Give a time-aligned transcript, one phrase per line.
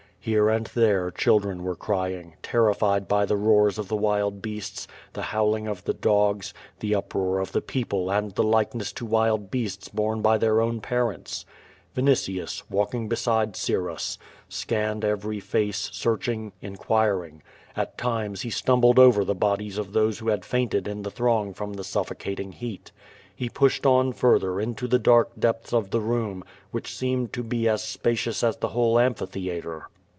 [0.23, 5.23] Here and there, children were crying, terrified by the roars of the wild beasts, the
[5.23, 9.49] howling of the dogs, the up roar of the people and the likeness to wild
[9.49, 11.43] beasts borne by their own parents.
[11.95, 17.41] Vinitius, walking beside Syrus, scanned every face, searching, inquiring.
[17.75, 21.51] At times he stumbled over the bodies of those who had fainted iji the throng
[21.51, 22.91] from the suffocating heat.
[23.35, 27.67] He pushed on further into the dark depths of the room, which seemed to be
[27.67, 29.85] as spacious as the whole am phitheatre.